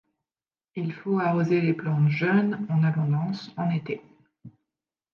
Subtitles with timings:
[0.75, 4.01] Il faut arroser les plantes jeunes en abondance en été.